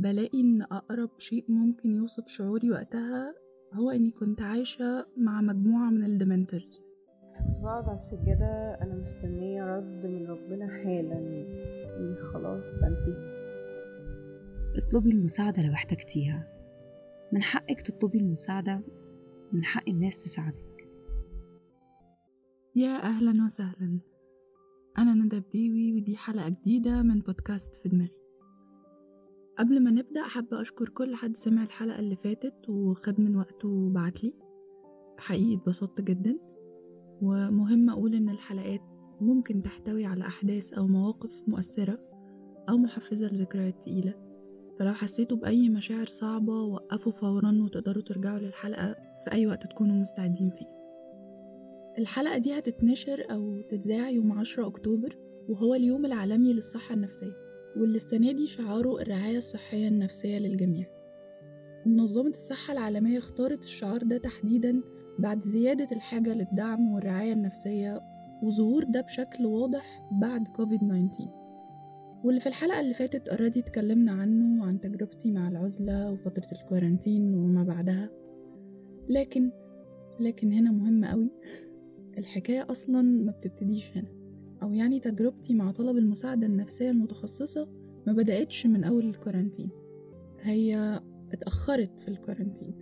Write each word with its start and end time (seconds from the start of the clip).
بلاقي 0.00 0.40
إن 0.40 0.62
أقرب 0.62 1.10
شيء 1.18 1.44
ممكن 1.48 1.92
يوصف 1.92 2.28
شعوري 2.28 2.70
وقتها 2.70 3.34
هو 3.74 3.90
إني 3.90 4.10
كنت 4.10 4.42
عايشة 4.42 5.06
مع 5.16 5.40
مجموعة 5.40 5.90
من 5.90 6.04
الديمنترز 6.04 6.84
كنت 7.38 7.60
بقعد 7.60 7.84
على 7.84 7.94
السجادة 7.94 8.74
أنا 8.82 8.94
مستنية 8.94 9.64
رد 9.64 10.06
من 10.06 10.26
ربنا 10.26 10.68
حالا. 10.68 11.18
إني 11.98 12.16
خلاص 12.16 12.74
بنتهي 12.74 13.38
اطلبي 14.76 15.10
المساعدة 15.10 15.62
لو 15.62 15.72
احتجتيها. 15.72 16.46
من 17.32 17.42
حقك 17.42 17.80
تطلبي 17.86 18.18
المساعدة 18.18 18.80
من 19.52 19.64
حق 19.64 19.88
الناس 19.88 20.18
تساعدك. 20.18 20.88
يا 22.76 23.02
أهلا 23.02 23.44
وسهلا. 23.44 23.98
أنا 24.98 25.14
ندى 25.14 25.40
بديوي 25.40 25.92
ودي 25.92 26.16
حلقة 26.16 26.48
جديدة 26.48 27.02
من 27.02 27.20
بودكاست 27.20 27.74
في 27.74 27.88
دماغي. 27.88 28.17
قبل 29.58 29.80
ما 29.80 29.90
نبدأ 29.90 30.22
حابة 30.22 30.60
أشكر 30.60 30.88
كل 30.88 31.14
حد 31.14 31.36
سمع 31.36 31.62
الحلقة 31.62 31.98
اللي 31.98 32.16
فاتت 32.16 32.68
وخد 32.68 33.20
من 33.20 33.36
وقته 33.36 33.68
وبعتلي 33.68 34.34
حقيقي 35.18 35.54
اتبسطت 35.54 36.00
جدا. 36.00 36.38
ومهم 37.22 37.90
أقول 37.90 38.14
إن 38.14 38.28
الحلقات 38.28 38.80
ممكن 39.20 39.62
تحتوي 39.62 40.04
على 40.04 40.26
أحداث 40.26 40.72
أو 40.72 40.86
مواقف 40.86 41.42
مؤثرة 41.48 41.98
أو 42.68 42.76
محفزة 42.76 43.26
لذكريات 43.26 43.82
تقيلة. 43.82 44.14
فلو 44.78 44.92
حسيتوا 44.92 45.36
بأي 45.36 45.68
مشاعر 45.68 46.06
صعبة 46.06 46.62
وقفوا 46.62 47.12
فورا 47.12 47.58
وتقدروا 47.64 48.02
ترجعوا 48.02 48.38
للحلقة 48.38 48.96
في 49.24 49.32
أي 49.32 49.46
وقت 49.46 49.66
تكونوا 49.66 49.96
مستعدين 49.96 50.50
فيه. 50.50 50.66
الحلقة 51.98 52.38
دي 52.38 52.58
هتتنشر 52.58 53.26
أو 53.30 53.60
تتذاع 53.60 54.10
يوم 54.10 54.32
10 54.32 54.66
أكتوبر 54.66 55.16
وهو 55.48 55.74
اليوم 55.74 56.06
العالمي 56.06 56.52
للصحة 56.52 56.94
النفسية. 56.94 57.47
واللي 57.76 57.96
السنة 57.96 58.32
دي 58.32 58.46
شعاره 58.46 59.02
الرعاية 59.02 59.38
الصحية 59.38 59.88
النفسية 59.88 60.38
للجميع. 60.38 60.86
منظمة 61.86 62.28
الصحة 62.30 62.72
العالمية 62.72 63.18
اختارت 63.18 63.64
الشعار 63.64 64.02
ده 64.02 64.18
تحديدا 64.18 64.82
بعد 65.18 65.42
زيادة 65.42 65.96
الحاجة 65.96 66.34
للدعم 66.34 66.92
والرعاية 66.92 67.32
النفسية 67.32 68.00
وظهور 68.42 68.84
ده 68.84 69.00
بشكل 69.00 69.46
واضح 69.46 70.08
بعد 70.12 70.48
كوفيد 70.48 70.80
19 70.80 71.38
واللي 72.24 72.40
في 72.40 72.46
الحلقة 72.46 72.80
اللي 72.80 72.94
فاتت 72.94 73.28
already 73.28 73.60
اتكلمنا 73.60 74.12
عنه 74.12 74.62
وعن 74.62 74.80
تجربتي 74.80 75.30
مع 75.30 75.48
العزلة 75.48 76.10
وفترة 76.12 76.46
ال 76.52 76.59
quarantine 76.59 77.34
وما 77.34 77.64
بعدها. 77.64 78.10
لكن 79.08 79.50
لكن 80.20 80.52
هنا 80.52 80.70
مهم 80.72 81.04
قوي 81.04 81.30
الحكاية 82.18 82.66
أصلا 82.70 83.02
ما 83.02 83.32
بتبتديش 83.32 83.96
هنا. 83.96 84.17
أو 84.62 84.72
يعني 84.72 85.00
تجربتي 85.00 85.54
مع 85.54 85.70
طلب 85.70 85.96
المساعدة 85.96 86.46
النفسية 86.46 86.90
المتخصصة 86.90 87.68
ما 88.06 88.12
بدأتش 88.12 88.66
من 88.66 88.84
أول 88.84 89.08
الكورنتين. 89.08 89.70
هي 90.40 91.00
اتأخرت 91.32 92.00
في 92.00 92.08
الكورنتين. 92.08 92.74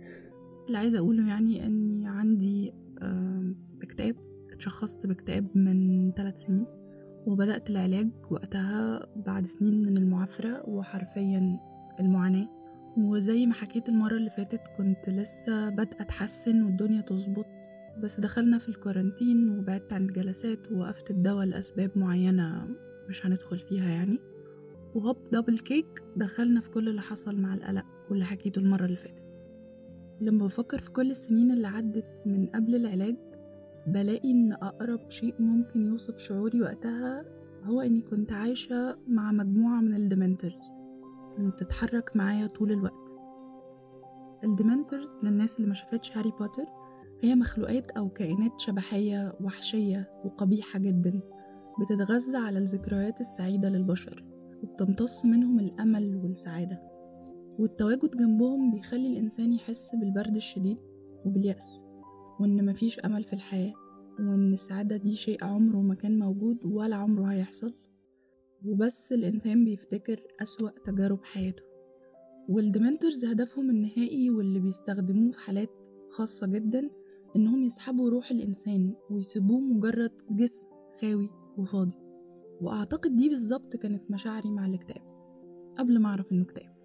اللي 0.67 0.77
عايزة 0.77 0.97
أقوله 0.97 1.27
يعني 1.27 1.67
أني 1.67 2.07
عندي 2.07 2.73
اكتئاب 3.81 4.15
اتشخصت 4.51 5.07
باكتئاب 5.07 5.57
من 5.57 6.11
ثلاث 6.11 6.37
سنين 6.43 6.65
وبدأت 7.27 7.69
العلاج 7.69 8.09
وقتها 8.31 9.07
بعد 9.15 9.45
سنين 9.45 9.81
من 9.81 9.97
المعافرة 9.97 10.69
وحرفيا 10.69 11.59
المعاناة. 11.99 12.49
وزي 12.97 13.45
ما 13.45 13.53
حكيت 13.53 13.89
المرة 13.89 14.17
اللي 14.17 14.29
فاتت 14.29 14.61
كنت 14.77 15.09
لسه 15.09 15.69
بادئة 15.69 16.01
أتحسن 16.01 16.63
والدنيا 16.63 17.01
تظبط 17.01 17.45
بس 18.03 18.19
دخلنا 18.19 18.57
في 18.57 18.69
ال 18.69 18.77
quarantine 18.77 19.59
وبعدت 19.59 19.93
عن 19.93 20.05
الجلسات 20.05 20.71
ووقفت 20.71 21.11
الدواء 21.11 21.45
لأسباب 21.45 21.91
معينة 21.95 22.67
مش 23.09 23.25
هندخل 23.25 23.57
فيها 23.59 23.89
يعني. 23.89 24.19
وهوب 24.95 25.17
double 25.31 25.59
kick 25.59 26.03
دخلنا 26.15 26.61
في 26.61 26.69
كل 26.69 26.89
اللي 26.89 27.01
حصل 27.01 27.35
مع 27.35 27.53
القلق 27.53 27.85
واللي 28.09 28.25
حكيته 28.25 28.59
المرة 28.59 28.85
اللي 28.85 28.97
فاتت. 28.97 29.23
لما 30.21 30.45
بفكر 30.45 30.81
في 30.81 30.91
كل 30.91 31.11
السنين 31.11 31.51
اللي 31.51 31.67
عدت 31.67 32.21
من 32.25 32.45
قبل 32.47 32.75
العلاج 32.75 33.15
بلاقي 33.87 34.31
إن 34.31 34.53
أقرب 34.53 35.09
شيء 35.11 35.35
ممكن 35.39 35.81
يوصف 35.81 36.17
شعوري 36.17 36.61
وقتها 36.61 37.25
هو 37.63 37.81
إني 37.81 38.01
كنت 38.01 38.31
عايشة 38.31 38.97
مع 39.07 39.31
مجموعة 39.31 39.81
من 39.81 39.95
ال 39.95 40.02
Dementors. 40.02 40.73
اللي 41.37 41.51
بتتحرك 41.51 42.15
معايا 42.15 42.47
طول 42.47 42.71
الوقت. 42.71 43.13
ال 44.43 44.51
Dementors 44.51 45.19
للناس 45.23 45.55
اللي 45.55 45.67
ما 45.67 45.73
شافتش 45.73 46.17
هاري 46.17 46.31
بوتر 46.39 46.65
هي 47.21 47.35
مخلوقات 47.35 47.91
أو 47.91 48.09
كائنات 48.09 48.59
شبحية 48.59 49.33
وحشية 49.41 50.09
وقبيحة 50.25 50.79
جدا 50.79 51.21
بتتغذى 51.81 52.37
على 52.37 52.59
الذكريات 52.59 53.21
السعيدة 53.21 53.69
للبشر 53.69 54.25
وبتمتص 54.63 55.25
منهم 55.25 55.59
الأمل 55.59 56.15
والسعادة. 56.15 56.81
والتواجد 57.59 58.17
جنبهم 58.17 58.71
بيخلي 58.71 59.07
الإنسان 59.11 59.53
يحس 59.53 59.95
بالبرد 59.95 60.35
الشديد 60.35 60.77
وباليأس 61.25 61.83
وإن 62.39 62.65
مفيش 62.65 62.99
أمل 62.99 63.23
في 63.23 63.33
الحياة 63.33 63.73
وإن 64.19 64.53
السعادة 64.53 64.97
دي 64.97 65.13
شيء 65.13 65.43
عمره 65.43 65.81
ما 65.81 65.95
كان 65.95 66.19
موجود 66.19 66.65
ولا 66.65 66.95
عمره 66.95 67.23
هيحصل. 67.25 67.73
وبس 68.65 69.11
الإنسان 69.11 69.65
بيفتكر 69.65 70.21
أسوأ 70.41 70.69
تجارب 70.85 71.19
حياته. 71.23 71.63
والديمنترز 72.49 73.25
هدفهم 73.25 73.69
النهائي 73.69 74.29
واللي 74.29 74.59
بيستخدموه 74.59 75.31
في 75.31 75.39
حالات 75.39 75.87
خاصة 76.09 76.47
جدا 76.47 76.89
إنهم 77.37 77.63
يسحبوا 77.63 78.09
روح 78.09 78.31
الإنسان 78.31 78.93
ويسيبوه 79.09 79.59
مجرد 79.59 80.11
جسم 80.31 80.67
خاوي 81.01 81.29
وفاضي. 81.57 81.95
وأعتقد 82.61 83.15
دي 83.15 83.29
بالظبط 83.29 83.75
كانت 83.75 84.11
مشاعري 84.11 84.51
مع 84.51 84.65
الاكتئاب 84.65 85.01
قبل 85.77 85.99
ما 85.99 86.09
أعرف 86.09 86.31
إنه 86.31 86.43
اكتئاب. 86.43 86.75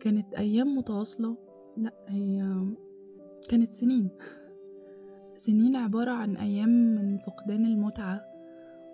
كانت 0.00 0.34
أيام 0.34 0.76
متواصلة 0.76 1.36
لأ 1.76 1.94
هي 2.08 2.64
كانت 3.48 3.72
سنين. 3.72 4.10
سنين 5.46 5.76
عبارة 5.76 6.10
عن 6.10 6.36
أيام 6.36 6.94
من 6.94 7.18
فقدان 7.18 7.64
المتعة 7.64 8.20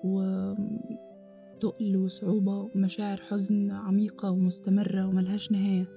وتقل 0.05 1.97
وصعوبة 1.97 2.71
ومشاعر 2.75 3.17
حزن 3.17 3.71
عميقة 3.71 4.31
ومستمرة 4.31 5.06
وملهاش 5.06 5.53
نهاية. 5.53 5.89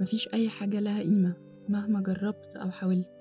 مفيش 0.00 0.28
أي 0.34 0.48
حاجة 0.48 0.80
لها 0.80 1.00
قيمة 1.00 1.36
مهما 1.68 2.00
جربت 2.00 2.56
أو 2.56 2.70
حاولت. 2.70 3.19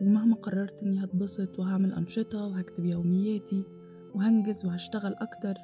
ومهما 0.00 0.34
قررت 0.36 0.82
إني 0.82 1.04
هتبسط 1.04 1.58
وهعمل 1.58 1.92
أنشطة 1.92 2.46
وهكتب 2.46 2.84
يومياتي 2.84 3.64
وهنجز 4.14 4.64
وهشتغل 4.64 5.14
أكتر. 5.14 5.54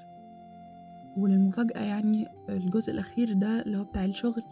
وللمفاجأة 1.17 1.81
يعني 1.85 2.27
الجزء 2.51 2.93
الأخير 2.93 3.33
ده 3.33 3.63
اللي 3.63 3.79
هو 3.79 3.85
بتاع 3.85 4.05
الشغل 4.05 4.43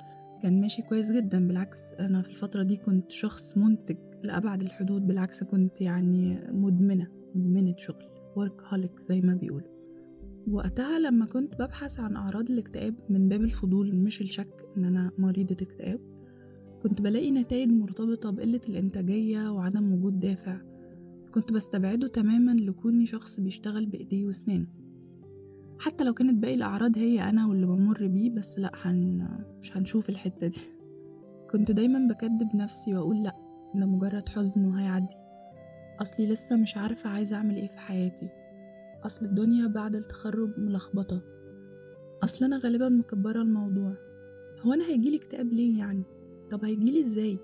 كان 0.42 0.60
ماشي 0.60 0.82
كويس 0.82 1.12
جدا. 1.12 1.48
بالعكس 1.48 1.92
أنا 1.92 2.22
في 2.22 2.30
الفترة 2.30 2.62
دي 2.62 2.76
كنت 2.76 3.10
شخص 3.10 3.58
منتج 3.58 3.96
لأبعد 4.22 4.62
الحدود. 4.62 5.06
بالعكس 5.06 5.44
كنت 5.44 5.80
يعني 5.80 6.40
مدمنة 6.50 7.08
مدمنة 7.34 7.74
شغل 7.76 8.04
workaholic 8.38 9.00
زي 9.08 9.20
ما 9.20 9.34
بيقولوا. 9.34 9.74
وقتها 10.48 10.98
لما 10.98 11.26
كنت 11.26 11.54
ببحث 11.54 12.00
عن 12.00 12.16
أعراض 12.16 12.50
الاكتئاب 12.50 12.94
من 13.08 13.28
باب 13.28 13.42
الفضول 13.42 13.96
مش 13.96 14.20
الشك 14.20 14.66
إن 14.76 14.84
أنا 14.84 15.10
مريضة 15.18 15.56
اكتئاب 15.62 16.00
كنت 16.84 17.02
بلاقي 17.02 17.30
نتائج 17.30 17.68
مرتبطة 17.68 18.30
بقلة 18.30 18.60
الإنتاجية 18.68 19.52
وعدم 19.52 19.92
وجود 19.92 20.20
دافع. 20.20 20.60
كنت 21.30 21.52
بستبعده 21.52 22.06
تماما 22.06 22.50
لكوني 22.50 23.06
شخص 23.06 23.40
بيشتغل 23.40 23.86
بإيديه 23.86 24.26
وسنانه. 24.26 24.66
حتى 25.78 26.04
لو 26.04 26.14
كانت 26.14 26.42
باقي 26.42 26.54
الأعراض 26.54 26.98
هي 26.98 27.20
أنا 27.30 27.46
واللي 27.46 27.66
بمر 27.66 28.06
بيه 28.06 28.30
بس 28.30 28.58
لأ 28.58 28.72
هن... 28.82 29.28
مش 29.60 29.76
هنشوف 29.76 30.08
الحتة 30.08 30.46
دي. 30.46 30.60
كنت 31.50 31.70
دايما 31.70 32.08
بكدب 32.08 32.56
نفسي 32.56 32.94
وأقول 32.94 33.22
لأ 33.22 33.36
ده 33.74 33.86
مجرد 33.86 34.28
حزن 34.28 34.64
وهيعدي. 34.64 35.16
أصلي 36.00 36.26
لسه 36.26 36.56
مش 36.56 36.76
عارفة 36.76 37.10
عايزة 37.10 37.36
أعمل 37.36 37.56
إيه 37.56 37.68
في 37.68 37.78
حياتي. 37.78 38.28
أصل 39.06 39.26
الدنيا 39.26 39.66
بعد 39.66 39.94
التخرج 39.94 40.58
ملخبطة. 40.58 41.22
أصل 42.24 42.44
أنا 42.44 42.58
غالبا 42.58 42.88
مكبرة 42.88 43.42
الموضوع. 43.42 43.94
هو 44.60 44.72
أنا 44.72 44.84
هيجيلي 44.84 45.16
اكتئاب 45.16 45.52
ليه 45.52 45.78
يعني؟ 45.78 46.02
طب 46.50 46.64
هيجيلي 46.64 47.00
إزاي؟ 47.00 47.38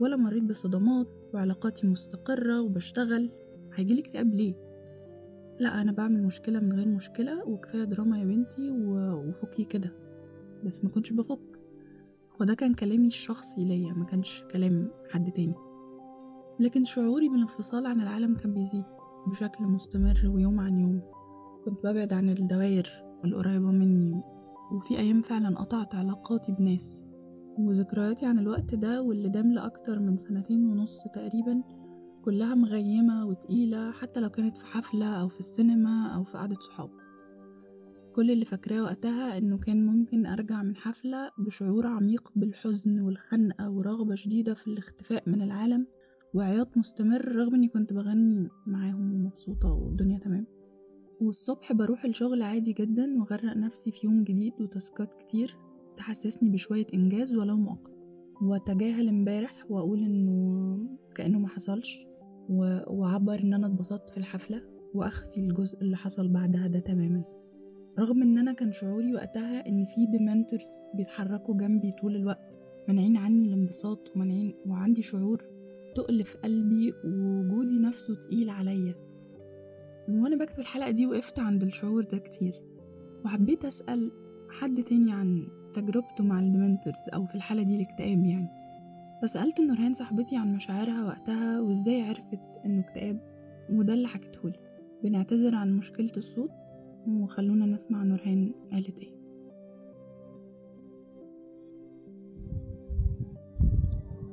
ولا 0.00 0.16
مريت 0.16 0.42
بصدمات 0.44 1.08
وعلاقاتي 1.34 1.86
مستقرة 1.86 2.60
وبشتغل 2.62 3.30
هيجيلي 3.74 4.00
اكتئاب 4.00 4.34
ليه؟ 4.34 4.54
لا 5.60 5.80
أنا 5.80 5.92
بعمل 5.92 6.22
مشكلة 6.22 6.60
من 6.60 6.72
غير 6.72 6.88
مشكلة 6.88 7.48
وكفاية 7.48 7.84
دراما 7.84 8.18
يا 8.18 8.24
بنتي 8.24 8.70
وفكي 8.70 9.64
كده 9.64 9.92
بس 10.64 10.84
ما 10.84 10.90
كنتش 10.90 11.12
بفك. 11.12 11.40
هو 12.40 12.44
ده 12.44 12.54
كان 12.54 12.74
كلامي 12.74 13.06
الشخصي 13.06 13.64
ليا 13.64 13.92
ما 13.92 14.04
كانش 14.04 14.44
كلام 14.50 14.90
حد 15.10 15.32
تاني. 15.32 15.54
لكن 16.60 16.84
شعوري 16.84 17.28
بالانفصال 17.28 17.86
عن 17.86 18.00
العالم 18.00 18.34
كان 18.34 18.54
بيزيد 18.54 18.84
بشكل 19.26 19.64
مستمر 19.64 20.22
ويوم 20.34 20.60
عن 20.60 20.78
يوم. 20.78 21.02
كنت 21.64 21.86
ببعد 21.86 22.12
عن 22.12 22.30
الدوائر 22.30 22.88
القريبة 23.24 23.70
مني 23.70 24.22
وفي 24.72 24.98
أيام 24.98 25.22
فعلا 25.22 25.58
قطعت 25.58 25.94
علاقاتي 25.94 26.52
بناس. 26.52 27.04
وذكرياتي 27.68 28.26
عن 28.26 28.38
الوقت 28.38 28.74
ده 28.74 29.02
واللي 29.02 29.28
دام 29.28 29.52
لأكتر 29.52 29.98
من 29.98 30.16
سنتين 30.16 30.64
ونص 30.64 31.02
تقريبا 31.14 31.62
كلها 32.24 32.54
مغيمة 32.54 33.26
وتقيلة 33.26 33.90
حتى 33.90 34.20
لو 34.20 34.28
كانت 34.28 34.58
في 34.58 34.66
حفلة 34.66 35.06
أو 35.20 35.28
في 35.28 35.40
السينما 35.40 36.06
أو 36.16 36.24
في 36.24 36.38
قعدة 36.38 36.56
صحاب. 36.60 36.90
كل 38.14 38.30
اللي 38.30 38.44
فاكراه 38.44 38.82
وقتها 38.82 39.38
إنه 39.38 39.58
كان 39.58 39.86
ممكن 39.86 40.26
أرجع 40.26 40.62
من 40.62 40.76
حفلة 40.76 41.30
بشعور 41.38 41.86
عميق 41.86 42.32
بالحزن 42.36 43.00
والخنقة 43.00 43.70
ورغبة 43.70 44.14
شديدة 44.14 44.54
في 44.54 44.66
الاختفاء 44.66 45.22
من 45.26 45.42
العالم 45.42 45.86
وعياط 46.34 46.76
مستمر 46.76 47.24
رغم 47.34 47.54
إني 47.54 47.68
كنت 47.68 47.92
بغني 47.92 48.48
معاهم 48.66 49.14
ومبسوطة 49.14 49.72
والدنيا 49.72 50.18
تمام. 50.18 50.46
والصبح 51.20 51.72
بروح 51.72 52.04
الشغل 52.04 52.42
عادي 52.42 52.72
جدا 52.72 53.14
وأغرق 53.18 53.56
نفسي 53.56 53.92
في 53.92 54.06
يوم 54.06 54.24
جديد 54.24 54.52
وتاسكات 54.60 55.14
كتير. 55.14 55.56
تحسسني 55.96 56.50
بشوية 56.50 56.86
إنجاز 56.94 57.34
ولو 57.34 57.56
مؤقت. 57.56 57.92
وأتجاهل 58.42 59.08
امبارح 59.08 59.66
وأقول 59.70 60.02
إنه 60.02 60.78
كأنه 61.14 61.38
ما 61.38 61.48
حصلش 61.48 62.06
وأعبر 62.88 63.40
إن 63.40 63.54
أنا 63.54 63.66
اتبسطت 63.66 64.10
في 64.10 64.16
الحفلة 64.16 64.62
وأخفي 64.94 65.40
الجزء 65.40 65.82
اللي 65.82 65.96
حصل 65.96 66.28
بعدها 66.28 66.66
ده 66.66 66.78
تماما. 66.78 67.24
رغم 67.98 68.22
إن 68.22 68.38
أنا 68.38 68.52
كان 68.52 68.72
شعوري 68.72 69.14
وقتها 69.14 69.68
إن 69.68 69.84
في 69.84 70.06
ديمنترز 70.06 70.68
بيتحركوا 70.94 71.54
جنبي 71.56 71.92
طول 71.92 72.16
الوقت 72.16 72.58
مانعين 72.88 73.16
عني 73.16 73.46
الانبساط 73.46 74.12
ومانعين 74.16 74.54
وعندي 74.66 75.02
شعور 75.02 75.42
تقل 75.94 76.24
في 76.24 76.38
قلبي 76.38 76.92
ووجودي 77.04 77.78
نفسه 77.78 78.14
تقيل 78.14 78.50
عليا. 78.50 78.94
وأنا 80.08 80.36
بكتب 80.36 80.58
الحلقة 80.60 80.90
دي 80.90 81.06
وقفت 81.06 81.38
عند 81.38 81.62
الشعور 81.62 82.04
ده 82.04 82.18
كتير. 82.18 82.62
وحبيت 83.24 83.64
أسأل 83.64 84.12
حد 84.50 84.82
تاني 84.82 85.12
عن 85.12 85.48
تجربته 85.74 86.24
مع 86.24 86.40
الديمنترز 86.40 87.00
أو 87.14 87.26
في 87.26 87.34
الحالة 87.34 87.62
دي 87.62 87.76
الاكتئاب 87.76 88.24
يعني. 88.24 88.48
فسألت 89.22 89.60
نورهان 89.60 89.92
صاحبتي 89.92 90.36
عن 90.36 90.54
مشاعرها 90.54 91.04
وقتها 91.04 91.60
وإزاي 91.60 92.02
عرفت 92.02 92.40
إنه 92.66 92.80
اكتئاب 92.80 93.20
وده 93.72 93.94
اللي 93.94 94.08
حكيتهولي 94.08 94.58
بنعتذر 95.02 95.54
عن 95.54 95.72
مشكلة 95.76 96.12
الصوت 96.16 96.50
وخلونا 97.08 97.66
نسمع 97.66 98.02
نورهان 98.02 98.54
قالت 98.72 98.98
إيه. 98.98 99.20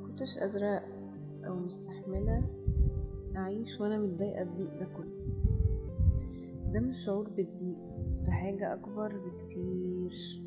كنتش 0.06 0.38
قادرة 0.38 0.82
أو 1.48 1.56
مستحملة 1.56 2.44
أعيش 3.38 3.82
وأنا 3.82 4.00
متضايقة 4.00 4.42
الضيق 4.42 4.78
ده 4.80 4.86
كله. 4.86 5.18
ده 6.72 6.80
مش 6.80 7.06
شعور 7.06 7.30
بالضيق 7.30 7.78
ده 8.26 8.32
حاجة 8.32 8.74
أكبر 8.74 9.18
بكتير. 9.18 10.47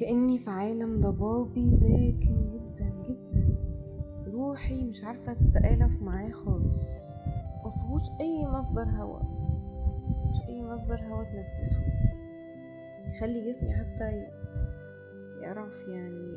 كأني 0.00 0.38
في 0.38 0.50
عالم 0.50 1.00
ضبابي 1.00 1.70
لكن 1.76 2.48
جدا 2.48 2.92
جدا. 3.08 3.56
روحي 4.26 4.84
مش 4.84 5.04
عارفة 5.04 5.32
تتآلف 5.32 6.02
معاه 6.02 6.30
خالص. 6.30 7.08
مفهوش 7.66 8.02
أي 8.20 8.46
مصدر 8.46 8.82
هوا 8.82 9.20
مش 10.28 10.48
أي 10.48 10.62
مصدر 10.62 11.00
هوا 11.00 11.24
تنفسه. 11.24 11.82
يخلي 13.08 13.48
جسمي 13.48 13.72
حتى 13.72 14.26
يعرف 15.40 15.88
يعني 15.88 16.32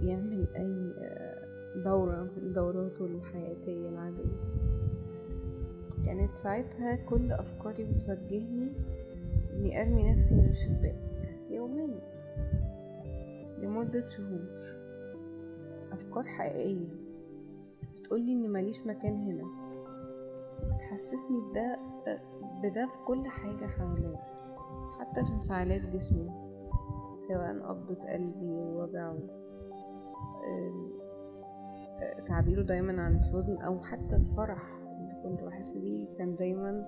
يعمل 0.00 0.46
أي 0.56 0.94
دورة 1.82 2.30
من 2.36 2.52
دوراته 2.52 3.06
الحياتية 3.06 3.88
العادية. 3.88 4.40
كانت 6.04 6.36
ساعتها 6.36 6.96
كل 6.96 7.32
أفكاري 7.32 7.84
بتوجهني 7.84 8.72
إني 9.52 9.82
أرمي 9.82 10.12
نفسي 10.12 10.34
من 10.34 10.48
الشباك. 10.48 11.09
لمدة 13.80 14.06
شهور. 14.08 14.46
أفكار 15.92 16.24
حقيقية. 16.24 16.88
بتقولي 17.98 18.32
إن 18.32 18.52
ماليش 18.52 18.86
مكان 18.86 19.16
هنا. 19.16 19.44
بتحسسني 20.68 21.44
في 21.44 21.52
ده 21.52 21.78
بده 22.62 22.86
في 22.86 22.98
كل 23.06 23.26
حاجة 23.26 23.66
حواليا. 23.66 24.16
حتى 25.00 25.24
في 25.24 25.32
انفعالات 25.32 25.88
جسمي. 25.88 26.30
سواء 27.14 27.58
قبضة 27.62 28.00
قلبي 28.12 28.48
ووجعه 28.48 29.18
تعبيره 32.26 32.62
دايما 32.62 33.02
عن 33.02 33.14
الحزن 33.14 33.56
أو 33.56 33.82
حتى 33.82 34.16
الفرح 34.16 34.72
اللي 34.82 35.22
كنت 35.22 35.44
بحس 35.44 35.76
بيه 35.76 36.14
كان 36.18 36.34
دايما 36.34 36.86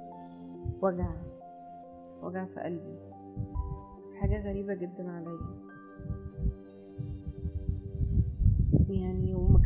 وجع. 0.83 1.13
وجع 2.23 2.45
في 2.45 2.61
قلبي. 2.61 2.99
حاجة 4.17 4.49
غريبة 4.49 4.75
جدا 4.75 5.11
عليا. 5.11 5.72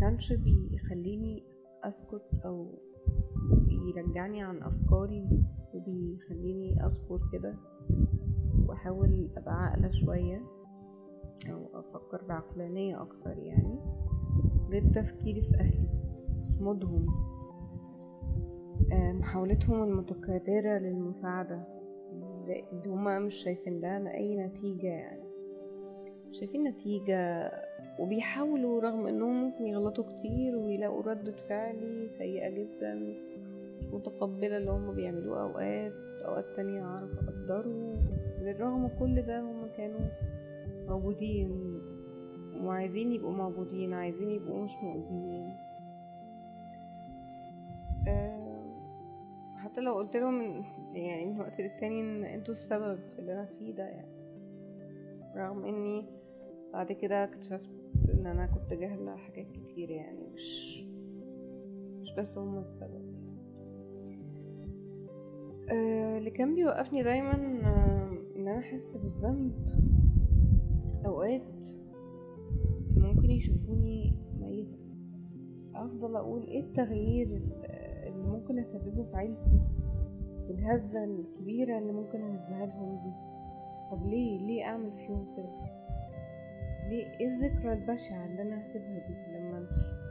كانش 0.00 0.32
بيخليني 0.32 1.42
أسكت 1.84 2.38
أو 2.44 2.78
بيرجعني 3.68 4.42
عن 4.42 4.62
أفكاري 4.62 5.28
وبيخليني 5.74 6.86
أصبر 6.86 7.20
كده 7.32 7.56
وأحاول 8.68 9.30
أبقى 9.36 9.54
عاقلة 9.54 9.90
شوية 9.90 10.42
أو 11.50 11.80
أفكر 11.80 12.24
بعقلانية 12.28 13.02
أكتر 13.02 13.38
يعني 13.38 13.78
غير 14.70 14.90
تفكيري 14.92 15.42
في 15.42 15.54
أهلي 15.54 15.88
صمودهم 16.42 17.06
محاولتهم 18.92 19.82
المتكررة 19.82 20.78
للمساعدة 20.78 21.66
اللي 22.72 22.88
هما 22.88 23.18
مش 23.18 23.34
شايفين 23.34 23.80
لها 23.80 24.14
أي 24.14 24.36
نتيجة 24.36 24.86
يعني. 24.86 25.26
شايفين 26.30 26.68
نتيجة 26.68 27.50
وبيحاولوا 27.98 28.80
رغم 28.80 29.06
إنهم 29.06 29.44
ممكن 29.44 29.66
يغلطوا 29.66 30.04
كتير 30.04 30.56
ويلاقوا 30.56 31.02
ردة 31.02 31.32
فعل 31.32 32.10
سيئة 32.10 32.50
جدا 32.50 32.94
مش 33.78 33.86
متقبلة 33.86 34.56
اللي 34.56 34.70
هما 34.70 34.92
بيعملوه 34.92 35.42
أوقات 35.42 35.92
أوقات 36.26 36.56
تانية 36.56 36.82
أعرف 36.82 37.10
اقدره 37.18 37.94
بس 38.10 38.42
بالرغم 38.42 38.88
كل 38.98 39.22
ده 39.22 39.40
هما 39.40 39.68
كانوا 39.68 40.08
موجودين 40.88 41.80
وعايزين 42.60 43.12
يبقوا 43.12 43.32
موجودين 43.32 43.92
عايزين 43.92 44.30
يبقوا 44.30 44.64
مش 44.64 44.72
مؤذيين. 44.82 45.56
حتى 49.56 49.80
لو 49.80 49.92
قلت 49.92 50.16
لهم 50.16 50.64
يعني 50.94 51.26
من 51.26 51.40
وقت 51.40 51.60
للتاني 51.60 52.00
إن 52.00 52.24
أنتوا 52.24 52.54
السبب 52.54 52.98
في 53.08 53.18
اللي 53.18 53.32
أنا 53.32 53.44
فيه 53.44 53.74
ده 53.74 53.84
يعني. 53.84 54.16
رغم 55.36 55.64
إني 55.64 56.04
بعد 56.72 56.92
كده 56.92 57.24
اكتشفت 57.24 57.70
إن 58.14 58.26
أنا 58.26 58.46
كنت 58.46 58.74
جاهلة 58.74 59.16
حاجات 59.16 59.46
كتير 59.52 59.90
يعني 59.90 60.26
مش 60.34 60.82
مش 62.02 62.14
بس 62.18 62.38
هما 62.38 62.60
السبب. 62.60 63.16
أه 65.70 66.18
اللي 66.18 66.30
كان 66.30 66.54
بيوقفني 66.54 67.02
دايما 67.02 67.32
أه 67.34 68.10
إن 68.36 68.48
أنا 68.48 68.58
أحس 68.58 68.96
بالذنب. 68.96 69.52
أوقات 71.06 71.66
ممكن 72.96 73.30
يشوفوني 73.30 74.14
ميتة. 74.40 74.76
أفضل 75.74 76.16
أقول 76.16 76.46
إيه 76.46 76.60
التغيير 76.60 77.26
اللي 78.06 78.28
ممكن 78.28 78.58
أسببه 78.58 79.02
في 79.02 79.16
عيلتي؟ 79.16 79.60
الهزة 80.50 81.04
الكبيرة 81.04 81.78
اللي 81.78 81.92
ممكن 81.92 82.22
أهزها 82.22 82.66
لهم 82.66 82.98
دي. 82.98 83.12
طب 83.90 84.06
ليه؟ 84.06 84.38
ليه 84.38 84.64
أعمل 84.64 84.92
فيهم 84.92 85.36
كده؟ 85.36 85.75
ليه؟ 86.88 87.06
إيه 87.20 87.26
الذكرى 87.26 87.72
البشعة 87.72 88.26
اللي 88.26 88.42
أنا 88.42 88.60
هسيبها 88.62 89.04
دي 89.06 89.14
لما 89.14 89.58
أمشي؟ 89.58 90.06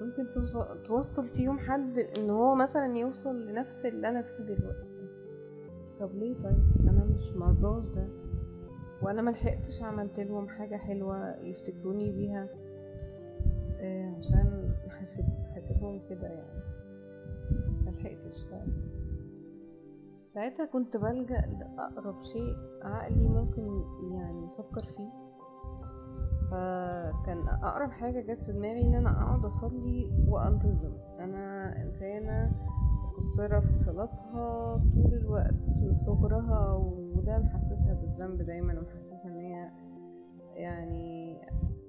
ممكن 0.00 0.30
توصل 0.30 0.82
توصل 0.82 1.26
فيهم 1.26 1.58
حد 1.58 1.98
إن 1.98 2.30
هو 2.30 2.54
مثلا 2.54 2.96
يوصل 2.96 3.46
لنفس 3.46 3.86
اللي 3.86 4.08
أنا 4.08 4.22
فيه 4.22 4.44
دلوقتي 4.44 4.92
ده. 4.92 5.08
طب 6.00 6.14
ليه 6.14 6.38
طيب؟ 6.38 6.64
أنا 6.80 7.04
مش 7.04 7.32
مرضاش 7.32 7.86
ده. 7.86 8.08
وأنا 9.02 9.22
ملحقتش 9.22 9.82
عملت 9.82 10.20
لهم 10.20 10.48
حاجة 10.48 10.76
حلوة 10.76 11.36
يفتكروني 11.40 12.12
بيها. 12.12 12.48
آه 13.80 14.14
عشان 14.18 14.74
حاسب 14.88 15.24
حاسبهم 15.54 16.02
كده 16.08 16.26
يعني. 16.26 16.62
ملحقتش 17.86 18.40
فعلا. 18.42 18.72
ساعتها 20.26 20.66
كنت 20.66 20.96
بلجأ 20.96 21.40
لأقرب 21.60 22.22
شيء 22.22 22.56
عقلي 22.82 23.28
ممكن 23.28 23.82
يعني 24.12 24.46
يفكر 24.46 24.84
فيه. 24.84 25.27
فكان 26.50 27.48
أقرب 27.48 27.90
حاجة 27.90 28.20
جت 28.20 28.44
في 28.44 28.52
دماغي 28.52 28.82
إن 28.82 28.94
أنا 28.94 29.22
أقعد 29.22 29.44
أصلي 29.44 30.26
وأنتظم. 30.28 30.92
أنا 31.18 31.82
إنسانة 31.82 32.52
مقصرة 33.04 33.60
في 33.60 33.74
صلاتها 33.74 34.76
طول 34.76 35.14
الوقت 35.14 35.80
من 35.82 35.96
صغرها 35.96 36.72
وده 36.74 37.38
محسسها 37.38 37.94
بالذنب 37.94 38.42
دايما 38.42 38.78
ومحسسها 38.78 39.30
إن 39.30 39.36
هي 39.36 39.70
يعني 40.52 41.40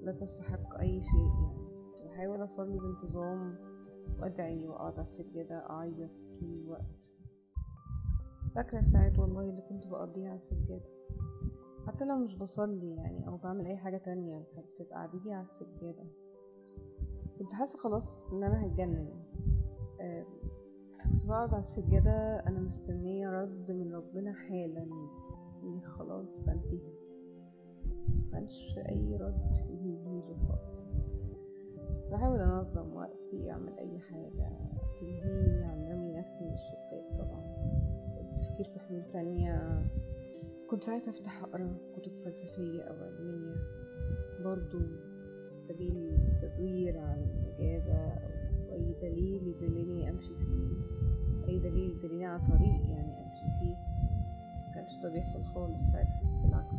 لا 0.02 0.12
تستحق 0.12 0.80
أي 0.80 1.02
شيء 1.02 1.30
يعني. 1.42 2.10
بحاول 2.10 2.44
أصلي 2.44 2.80
بانتظام 2.80 3.56
وأدعي 4.20 4.68
وأقعد 4.68 4.94
على 4.94 5.02
السجادة 5.02 5.70
أعيط 5.70 6.12
طول 6.40 6.62
الوقت. 6.64 7.14
فاكرة 8.56 8.80
الساعات 8.80 9.20
والله 9.20 9.42
اللي 9.42 9.62
كنت 9.70 9.88
بقضيها 9.88 10.28
على 10.28 10.36
السجادة. 10.36 10.92
حتى 11.90 12.06
لو 12.06 12.18
مش 12.18 12.36
بصلي 12.36 12.96
يعني 12.96 13.28
أو 13.28 13.38
بعمل 13.38 13.66
أي 13.66 13.78
حاجة 13.78 13.98
تانية 13.98 14.44
كانت 14.56 14.68
بتبقى 14.72 14.96
قعدتي 14.96 15.32
على 15.34 15.42
السجادة 15.42 16.04
كنت 17.40 17.54
حاسة 17.54 17.80
خلاص 17.80 18.34
إن 18.34 18.44
أنا 18.44 18.66
هتجنن. 18.66 19.10
آه 20.02 20.26
كنت 21.04 21.26
بقعد 21.26 21.50
على 21.54 21.60
السجادة 21.60 22.12
أنا 22.40 22.60
مستنية 22.60 23.30
رد 23.30 23.72
من 23.72 23.94
ربنا 23.94 24.34
حالا. 24.34 24.88
إني 25.64 25.82
خلاص 25.82 26.40
بنتهي 26.40 26.94
مكانش 28.28 28.78
أي 28.78 29.16
رد 29.18 29.56
يجيلي 29.70 30.36
خالص. 30.48 30.86
بحاول 32.12 32.40
أنظم 32.40 32.94
وقتي 32.96 33.52
أعمل 33.52 33.78
أي 33.78 34.00
حاجة 34.00 34.52
تلهيني 34.98 35.64
عن 35.64 35.86
رمي 35.92 36.12
نفسي 36.14 36.46
من 36.46 36.54
الشباك 36.54 37.18
طبعا. 37.18 37.44
التفكير 38.22 38.66
في 38.66 38.80
حلول 38.80 39.10
تانية. 39.10 39.86
كنت 40.70 40.84
ساعتها 40.84 41.10
أفتح 41.12 41.44
أقرأ 41.44 41.78
كتب 41.96 42.16
فلسفية 42.16 42.82
أو 42.84 42.96
علمية 43.04 43.56
برضو 44.44 44.80
سبيل 45.60 45.98
التدوير 45.98 46.98
عن 46.98 47.24
الإجابة 47.24 47.94
أو 47.94 48.74
أي 48.74 48.94
دليل 49.02 49.48
يدلني 49.48 50.10
أمشي 50.10 50.36
فيه 50.36 50.70
أي 51.48 51.60
دليل 51.60 51.92
يدلني 51.92 52.26
على 52.26 52.44
طريق 52.44 52.90
يعني 52.90 53.26
أمشي 53.26 53.46
فيه. 53.60 53.76
بس 54.50 54.70
مكانش 54.70 54.98
ده 55.04 55.10
بيحصل 55.10 55.44
خالص 55.44 55.92
ساعتها 55.92 56.42
بالعكس. 56.44 56.78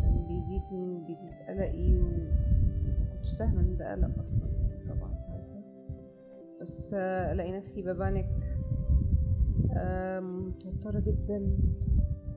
كان 0.00 0.26
بيزيد 0.28 0.62
بيزيد 1.06 1.32
قلقي 1.48 1.96
ومكنتش 1.98 3.32
فاهمة 3.38 3.60
إن 3.60 3.76
ده 3.76 3.92
قلق 3.92 4.18
أصلا 4.18 4.46
يعني 4.46 4.84
طبعا 4.84 5.18
ساعتها. 5.18 5.62
بس 6.60 6.94
آه، 6.94 7.32
ألاقي 7.32 7.52
نفسي 7.52 7.82
ببانك 7.82 8.28
آه، 9.76 10.20
متوترة 10.20 11.00
جدا. 11.00 11.58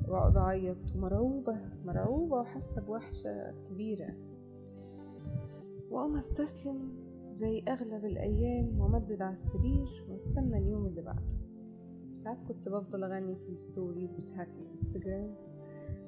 وأقعد 0.10 0.38
أعيط 0.38 0.96
ومرعوبة 0.96 1.58
مرعوبة 1.86 2.38
وحاسة 2.38 2.82
بوحشة 2.82 3.54
كبيرة. 3.70 4.14
وأقوم 5.92 6.16
أستسلم 6.16 6.92
زي 7.32 7.64
أغلب 7.68 8.06
الأيام 8.06 8.80
وأمدد 8.80 9.22
على 9.22 9.32
السرير 9.32 10.06
وأستنى 10.10 10.58
اليوم 10.58 10.86
اللي 10.86 11.02
بعده. 11.02 11.40
ساعات 12.14 12.38
كنت 12.48 12.70
بفضل 12.70 13.04
أغني 13.04 13.36
في 13.36 13.50
الستوريز 13.50 14.12
بتاعت 14.12 14.58
الانستجرام 14.58 15.36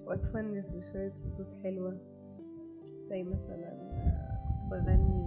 وأتونس 0.05 0.72
بشوية 0.72 1.12
ردود 1.25 1.53
حلوة. 1.53 1.98
زي 3.10 3.24
مثلا 3.24 3.70
كنت 4.50 4.72
بغني 4.72 5.22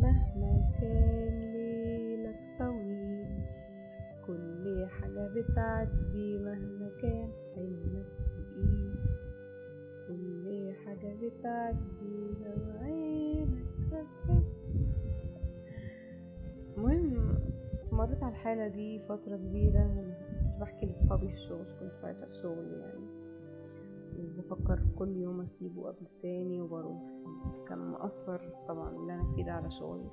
مهما 0.00 0.70
كان 0.80 1.15
حاجة 5.00 5.28
بتعدي 5.28 6.38
مهما 6.38 6.90
كان 7.02 7.32
حلمك 7.54 8.12
تقيل. 8.28 8.94
كل 10.08 10.72
حاجة 10.86 11.16
بتعدي 11.22 12.34
لو 12.40 12.78
عينك 12.80 14.08
ركزت 14.28 15.02
المهم 16.76 17.38
استمرت 17.72 18.22
على 18.22 18.32
الحالة 18.32 18.68
دي 18.68 18.98
فترة 18.98 19.36
كبيرة. 19.36 19.86
كنت 20.44 20.60
بحكي 20.60 20.86
لأصحابي 20.86 21.28
في 21.28 21.34
الشغل 21.34 21.66
كنت 21.80 21.96
ساعتها 21.96 22.26
في 22.26 22.36
شغل 22.36 22.72
يعني. 22.72 23.06
وبفكر 24.18 24.82
كل 24.98 25.16
يوم 25.16 25.40
أسيبه 25.40 25.82
قبل 25.82 26.06
التاني 26.06 26.60
وبروح. 26.60 27.02
كان 27.68 27.78
مأثر 27.78 28.38
طبعا 28.66 28.96
اللي 28.96 29.14
أنا 29.14 29.24
فيه 29.34 29.44
ده 29.44 29.52
على 29.52 29.70
شغلي. 29.70 30.10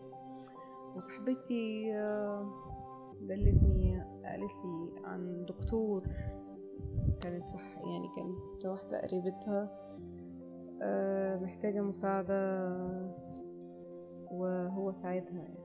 وصاحبتي 0.95 1.93
آه، 1.95 2.53
دلتني 3.21 3.92
قالت 4.25 4.51
لي 4.65 5.01
عن 5.03 5.45
دكتور 5.45 6.03
كانت 7.21 7.49
صح 7.49 7.77
يعني 7.77 8.09
كانت 8.15 8.65
واحدة 8.65 9.01
قريبتها 9.01 9.79
آه، 10.81 11.39
محتاجة 11.39 11.81
مساعدة 11.81 12.69
وهو 14.31 14.91
ساعدها 14.91 15.37
يعني. 15.37 15.63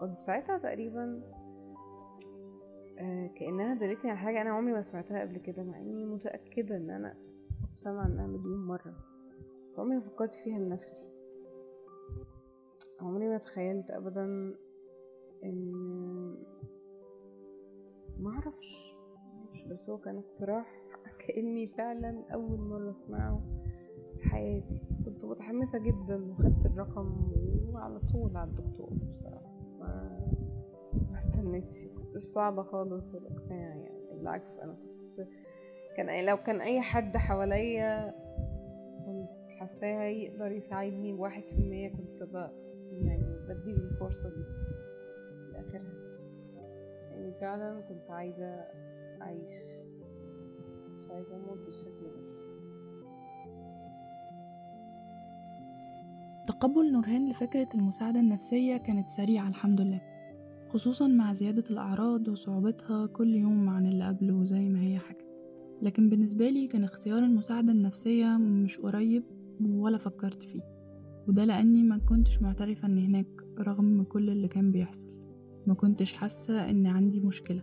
كنت 0.00 0.20
ساعتها 0.20 0.58
تقريبا 0.58 1.22
آه، 2.98 3.26
كأنها 3.26 3.74
دلتني 3.74 4.10
على 4.10 4.18
حاجة 4.18 4.42
أنا 4.42 4.50
عمري 4.50 4.72
ما 4.72 4.82
سمعتها 4.82 5.20
قبل 5.20 5.38
كده 5.38 5.62
مع 5.62 5.78
إني 5.80 6.04
متأكدة 6.04 6.76
إن 6.76 6.90
أنا 6.90 7.16
كنت 7.64 7.76
سامعة 7.76 8.04
عنها 8.04 8.26
مليون 8.26 8.66
مرة. 8.66 8.94
بس 9.64 9.80
عمري 9.80 9.94
ما 9.94 10.00
فكرت 10.00 10.34
فيها 10.34 10.58
لنفسي. 10.58 11.12
عمري 13.00 13.28
ما 13.28 13.38
تخيلت 13.38 13.90
أبدا 13.90 14.54
معرفش 18.46 18.94
معرفش 19.34 19.64
بس 19.64 19.90
هو 19.90 19.98
كان 19.98 20.18
اقتراح 20.18 20.66
كأني 21.26 21.66
فعلا 21.66 22.24
أول 22.34 22.60
مرة 22.60 22.90
أسمعه 22.90 23.42
في 24.18 24.28
حياتي. 24.28 24.86
كنت 25.04 25.24
متحمسة 25.24 25.78
جدا 25.78 26.30
وخدت 26.30 26.66
الرقم 26.66 27.32
وعلى 27.72 28.00
طول 28.12 28.36
على 28.36 28.50
الدكتور 28.50 28.90
بصراحة. 29.08 29.52
ما 29.78 30.20
ما 31.10 31.16
استنيتش 31.16 31.84
كنتش 31.86 32.20
صعبة 32.22 32.62
خالص 32.62 33.10
في 33.12 33.18
الاقتناع 33.18 33.74
يعني. 33.76 34.16
بالعكس 34.18 34.58
أنا 34.58 34.72
كنت 34.72 35.28
كان 35.96 36.26
لو 36.26 36.36
كان 36.36 36.60
أي 36.60 36.80
حد 36.80 37.16
حواليا 37.16 38.14
كنت 39.06 39.50
حاساه 39.60 40.02
يقدر 40.02 40.52
يساعدني 40.52 41.12
بواحد 41.12 41.42
في 41.42 41.52
المية 41.52 41.88
كنت 41.88 42.22
بقى 42.22 42.52
يعني 42.92 43.38
بديله 43.48 43.84
الفرصة 43.84 44.28
دي. 44.28 44.65
فعلا 47.40 47.80
كنت 47.80 48.10
عايزة 48.10 48.64
أعيش 49.22 49.52
مش 50.94 51.10
عايزة 51.10 51.36
أموت 51.36 51.58
بالشكل 51.58 52.04
ده. 52.04 52.36
تقبل 56.46 56.92
نورهان 56.92 57.30
لفكرة 57.30 57.68
المساعدة 57.74 58.20
النفسية 58.20 58.76
كانت 58.76 59.08
سريعة 59.08 59.48
الحمد 59.48 59.80
لله. 59.80 60.00
خصوصا 60.68 61.06
مع 61.06 61.32
زيادة 61.32 61.64
الأعراض 61.70 62.28
وصعوبتها 62.28 63.06
كل 63.06 63.34
يوم 63.34 63.68
عن 63.68 63.86
اللي 63.86 64.08
قبله 64.08 64.44
زي 64.44 64.68
ما 64.68 64.80
هي 64.82 64.98
حكت. 64.98 65.26
لكن 65.82 66.08
بالنسبة 66.08 66.50
لي 66.50 66.66
كان 66.66 66.84
اختيار 66.84 67.18
المساعدة 67.18 67.72
النفسية 67.72 68.36
مش 68.36 68.78
قريب 68.78 69.24
ولا 69.60 69.98
فكرت 69.98 70.42
فيه. 70.42 70.62
وده 71.28 71.44
لأني 71.44 71.82
ما 71.82 71.98
كنتش 71.98 72.42
معترفة 72.42 72.88
إن 72.88 72.98
هناك 72.98 73.26
رغم 73.58 74.02
كل 74.02 74.30
اللي 74.30 74.48
كان 74.48 74.72
بيحصل. 74.72 75.15
ما 75.66 75.74
كنتش 75.74 76.12
حاسة 76.12 76.70
إن 76.70 76.86
عندي 76.86 77.20
مشكلة 77.20 77.62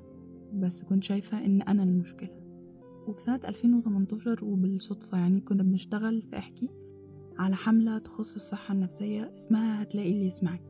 بس 0.53 0.83
كنت 0.83 1.03
شايفة 1.03 1.45
إن 1.45 1.61
أنا 1.61 1.83
المشكلة. 1.83 2.29
وفي 3.07 3.21
سنة 3.21 3.39
2018 3.47 4.45
وبالصدفة 4.45 5.17
يعني 5.17 5.39
كنا 5.39 5.63
بنشتغل 5.63 6.21
في 6.21 6.37
إحكي 6.37 6.69
على 7.37 7.55
حملة 7.55 7.97
تخص 7.97 8.35
الصحة 8.35 8.73
النفسية 8.73 9.33
اسمها 9.33 9.81
هتلاقي 9.81 10.11
اللي 10.11 10.25
يسمعك. 10.25 10.61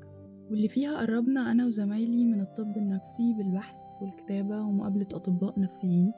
واللي 0.49 0.69
فيها 0.69 0.97
قربنا 1.01 1.51
أنا 1.51 1.65
وزمايلي 1.65 2.25
من 2.25 2.41
الطب 2.41 2.77
النفسي 2.77 3.33
بالبحث 3.37 3.77
والكتابة 4.01 4.61
ومقابلة 4.61 5.07
أطباء 5.13 5.59
نفسيين 5.59 6.11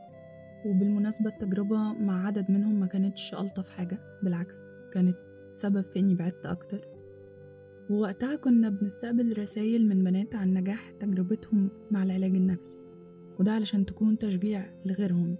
وبالمناسبة 0.65 1.29
التجربة 1.29 1.93
مع 1.93 2.27
عدد 2.27 2.51
منهم 2.51 2.79
ما 2.79 2.85
كانتش 2.85 3.33
ألطف 3.33 3.69
حاجة 3.69 3.99
بالعكس 4.23 4.55
كانت 4.93 5.17
سبب 5.51 5.81
في 5.81 5.99
إني 5.99 6.15
بعدت 6.15 6.45
أكتر. 6.45 6.94
ووقتها 7.89 8.35
كنا 8.35 8.69
بنستقبل 8.69 9.37
رسايل 9.37 9.87
من 9.87 10.03
بنات 10.03 10.35
عن 10.35 10.53
نجاح 10.53 10.91
تجربتهم 10.91 11.69
مع 11.91 12.03
العلاج 12.03 12.35
النفسي 12.35 12.77
وده 13.39 13.51
علشان 13.51 13.85
تكون 13.85 14.17
تشجيع 14.17 14.65
لغيرهم 14.85 15.37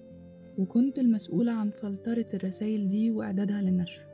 وكنت 0.57 0.99
المسؤولة 0.99 1.51
عن 1.51 1.69
فلترة 1.69 2.27
الرسايل 2.33 2.87
دي 2.87 3.11
وإعدادها 3.11 3.61
للنشر. 3.61 4.05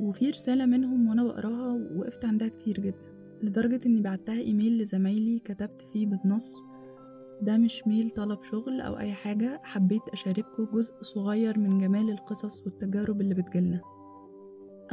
وفي 0.00 0.30
رسالة 0.30 0.66
منهم 0.66 1.08
وأنا 1.08 1.24
بقراها 1.24 1.88
وقفت 1.96 2.24
عندها 2.24 2.48
كتير 2.48 2.80
جدا 2.80 3.14
لدرجة 3.42 3.80
إني 3.86 4.02
بعتها 4.02 4.40
إيميل 4.40 4.78
لزمايلي 4.78 5.38
كتبت 5.38 5.82
فيه 5.92 6.06
بالنص 6.06 6.54
ده 7.42 7.58
مش 7.58 7.86
ميل 7.86 8.10
طلب 8.10 8.42
شغل 8.42 8.80
أو 8.80 8.98
أي 8.98 9.12
حاجة 9.12 9.60
حبيت 9.64 10.02
أشارككم 10.12 10.64
جزء 10.74 10.94
صغير 11.02 11.58
من 11.58 11.78
جمال 11.78 12.10
القصص 12.10 12.62
والتجارب 12.66 13.20
اللي 13.20 13.34
بتجيلنا. 13.34 13.80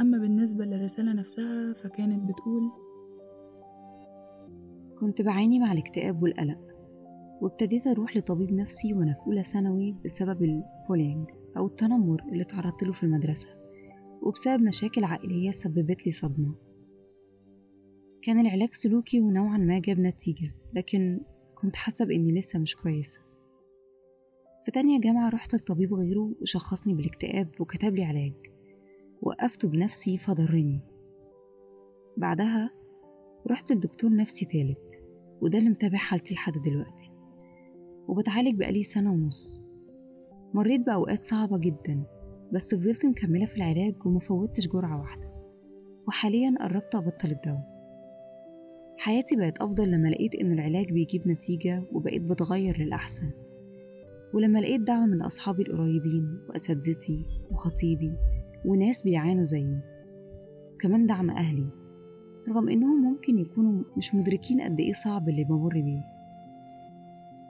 أما 0.00 0.18
بالنسبة 0.18 0.64
للرسالة 0.64 1.12
نفسها 1.12 1.72
فكانت 1.72 2.28
بتقول 2.30 2.70
كنت 5.00 5.22
بعاني 5.22 5.58
مع 5.58 5.72
الاكتئاب 5.72 6.22
والقلق 6.22 6.58
وابتديت 7.40 7.86
أروح 7.86 8.16
لطبيب 8.16 8.52
نفسي 8.52 8.94
وأنا 8.94 9.14
في 9.14 9.26
أولى 9.26 9.44
ثانوي 9.44 9.96
بسبب 10.04 10.42
البولينج 10.42 11.28
أو 11.56 11.66
التنمر 11.66 12.22
اللي 12.32 12.44
تعرضت 12.44 12.82
له 12.82 12.92
في 12.92 13.02
المدرسة 13.02 13.48
وبسبب 14.22 14.62
مشاكل 14.62 15.04
عائلية 15.04 15.50
سببت 15.50 16.06
لي 16.06 16.12
صدمة. 16.12 16.54
كان 18.22 18.40
العلاج 18.40 18.74
سلوكي 18.74 19.20
ونوعا 19.20 19.58
ما 19.58 19.78
جاب 19.78 20.00
نتيجة 20.00 20.54
لكن 20.74 21.20
كنت 21.54 21.76
حاسة 21.76 22.04
بإني 22.04 22.38
لسه 22.38 22.58
مش 22.58 22.76
كويسة. 22.76 23.20
في 24.64 24.70
تانية 24.70 25.00
جامعة 25.00 25.28
رحت 25.28 25.54
لطبيب 25.54 25.94
غيره 25.94 26.32
وشخصني 26.42 26.94
بالاكتئاب 26.94 27.48
وكتب 27.60 27.94
لي 27.94 28.04
علاج. 28.04 28.51
وقفته 29.22 29.68
بنفسي 29.68 30.18
فضرني. 30.18 30.80
بعدها 32.16 32.70
رحت 33.50 33.72
لدكتور 33.72 34.16
نفسي 34.16 34.44
تالت 34.44 35.02
وده 35.40 35.58
اللي 35.58 35.70
متابع 35.70 35.98
حالتي 35.98 36.34
لحد 36.34 36.52
دلوقتي. 36.52 37.10
وبتعالج 38.08 38.58
بقالي 38.58 38.84
سنة 38.84 39.12
ونص. 39.12 39.64
مريت 40.54 40.86
بأوقات 40.86 41.26
صعبة 41.26 41.58
جدا 41.58 42.02
بس 42.52 42.74
فضلت 42.74 43.04
مكملة 43.06 43.46
في 43.46 43.56
العلاج 43.56 44.06
ومفوتش 44.06 44.68
جرعة 44.68 45.00
واحدة. 45.00 45.32
وحاليا 46.08 46.54
قربت 46.60 46.94
أبطل 46.94 47.30
الدواء. 47.30 47.72
حياتي 48.98 49.36
بقت 49.36 49.58
أفضل 49.58 49.90
لما 49.90 50.08
لقيت 50.08 50.34
إن 50.34 50.52
العلاج 50.52 50.92
بيجيب 50.92 51.28
نتيجة 51.28 51.84
وبقيت 51.92 52.22
بتغير 52.22 52.78
للأحسن. 52.78 53.30
ولما 54.34 54.58
لقيت 54.58 54.80
دعم 54.80 55.08
من 55.08 55.22
أصحابي 55.22 55.62
القريبين 55.62 56.38
وأساتذتي 56.48 57.26
وخطيبي 57.50 58.12
وناس 58.64 59.02
بيعانوا 59.02 59.44
زيي. 59.44 59.80
وكمان 60.74 61.06
دعم 61.06 61.30
أهلي 61.30 61.66
رغم 62.48 62.68
إنهم 62.68 63.02
ممكن 63.04 63.38
يكونوا 63.38 63.84
مش 63.96 64.14
مدركين 64.14 64.60
قد 64.60 64.80
إيه 64.80 64.92
صعب 64.92 65.28
اللي 65.28 65.44
بمر 65.44 65.72
بيه. 65.72 66.02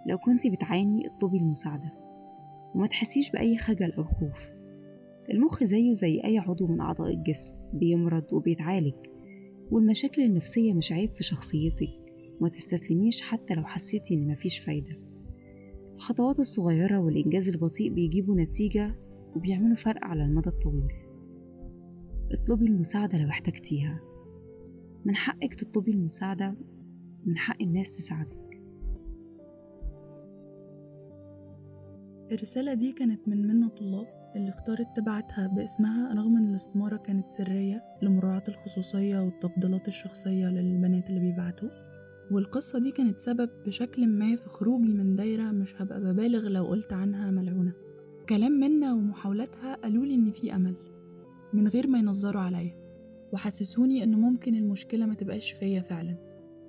لو 0.07 0.19
كنتي 0.19 0.51
بتعاني 0.51 1.07
اطلبي 1.07 1.39
المساعدة 1.39 1.93
وما 2.75 2.87
تحسيش 2.87 3.31
بأي 3.31 3.57
خجل 3.59 3.93
أو 3.93 4.05
خوف. 4.05 4.53
المخ 5.31 5.65
زيه 5.65 5.95
زي 5.95 6.21
أي 6.25 6.39
عضو 6.39 6.67
من 6.67 6.81
أعضاء 6.81 7.11
الجسم 7.11 7.55
بيمرض 7.73 8.33
وبيتعالج 8.33 8.95
والمشاكل 9.71 10.23
النفسية 10.23 10.73
مش 10.73 10.93
عيب 10.93 11.11
في 11.11 11.25
شخصيتك. 11.25 11.89
وما 12.41 12.49
تستسلميش 12.49 13.23
حتى 13.23 13.55
لو 13.55 13.65
حسيتي 13.65 14.15
إن 14.15 14.29
مفيش 14.29 14.59
فايدة. 14.59 14.97
الخطوات 15.97 16.39
الصغيرة 16.39 16.99
والإنجاز 16.99 17.49
البطيء 17.49 17.93
بيجيبوا 17.93 18.37
نتيجة 18.37 18.95
وبيعملوا 19.37 19.77
فرق 19.77 20.05
على 20.05 20.25
المدى 20.25 20.49
الطويل. 20.49 20.93
اطلبي 22.31 22.67
المساعدة 22.67 23.19
لو 23.19 23.29
احتجتيها. 23.29 24.01
من 25.05 25.17
حقك 25.17 25.55
تطلبي 25.55 25.91
المساعدة 25.91 26.55
من 27.27 27.37
حق 27.37 27.63
الناس 27.63 27.91
تساعدك. 27.91 28.61
الرسالة 32.33 32.75
دي 32.75 32.93
كانت 32.93 33.29
من 33.29 33.47
منة 33.47 33.73
الله 33.81 34.07
اللي 34.37 34.49
اختارت 34.49 34.87
تبعتها 34.97 35.47
باسمها 35.47 36.15
رغم 36.15 36.37
إن 36.37 36.49
الاستمارة 36.49 36.97
كانت 36.97 37.29
سرية 37.29 37.83
لمراعاة 38.03 38.43
الخصوصية 38.49 39.19
والتفضيلات 39.21 39.89
الشخصية 39.89 40.49
للبنات 40.49 41.09
اللي 41.11 41.21
بيبعتوا. 41.21 41.69
والقصة 42.31 42.79
دي 42.79 42.91
كانت 42.91 43.19
سبب 43.21 43.51
بشكل 43.67 44.07
ما 44.09 44.37
في 44.37 44.49
خروجي 44.49 44.93
من 44.93 45.17
دايرة 45.17 45.51
مش 45.51 45.83
هبقى 45.83 46.01
ببالغ 46.01 46.49
لو 46.49 46.65
قلت 46.65 46.93
عنها 46.93 47.31
ملعونة. 47.31 47.73
كلام 48.29 48.53
منا 48.53 48.95
ومحاولاتها 48.95 49.75
قالولي 49.75 50.15
إن 50.15 50.31
في 50.31 50.57
أمل. 50.57 50.75
من 51.55 51.69
غير 51.69 51.87
ما 51.87 51.99
ينظروا 51.99 52.43
عليا 52.43 52.83
وحسسوني 53.33 54.05
إن 54.05 54.21
ممكن 54.21 54.55
المشكلة 54.55 55.07
ما 55.07 55.15
تبقاش 55.15 55.53
فيا 55.53 55.81
فعلا 55.81 56.17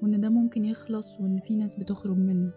وإن 0.02 0.20
ده 0.20 0.30
ممكن 0.30 0.66
يخلص 0.66 1.20
وإن 1.20 1.40
في 1.40 1.56
ناس 1.56 1.76
بتخرج 1.76 2.18
منه. 2.18 2.52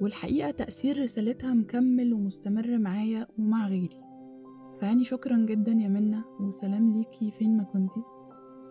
والحقيقة 0.00 0.50
تأثير 0.50 1.02
رسالتها 1.02 1.54
مكمل 1.54 2.14
ومستمر 2.14 2.78
معايا 2.78 3.26
ومع 3.38 3.68
غيري. 3.68 4.02
فيعني 4.80 5.04
شكرا 5.04 5.38
جدا 5.38 5.72
يا 5.72 5.88
منة 5.88 6.24
وسلام 6.40 6.90
ليكي 6.90 7.30
فين 7.30 7.56
ما 7.56 7.64
كنتي. 7.64 8.02